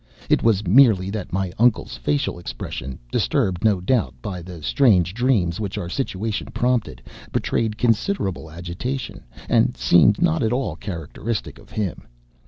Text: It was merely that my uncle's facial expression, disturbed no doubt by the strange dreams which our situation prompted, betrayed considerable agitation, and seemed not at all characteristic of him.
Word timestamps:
It 0.31 0.41
was 0.41 0.65
merely 0.65 1.11
that 1.11 1.31
my 1.31 1.53
uncle's 1.59 1.95
facial 1.95 2.39
expression, 2.39 2.97
disturbed 3.11 3.63
no 3.63 3.79
doubt 3.79 4.15
by 4.19 4.41
the 4.41 4.63
strange 4.63 5.13
dreams 5.13 5.59
which 5.59 5.77
our 5.77 5.89
situation 5.89 6.47
prompted, 6.55 7.03
betrayed 7.31 7.77
considerable 7.77 8.49
agitation, 8.49 9.23
and 9.47 9.77
seemed 9.77 10.19
not 10.19 10.41
at 10.41 10.53
all 10.53 10.75
characteristic 10.75 11.59
of 11.59 11.69
him. 11.69 12.07